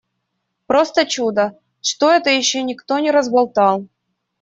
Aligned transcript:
Просто 0.65 1.03
чудо, 1.05 1.43
что 1.81 2.09
это 2.09 2.31
ещё 2.31 2.63
никто 2.63 2.97
не 2.97 3.11
разболтал. 3.11 3.87